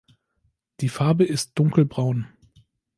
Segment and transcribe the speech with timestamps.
[0.79, 2.25] Die Farbe ist dunkelbraun.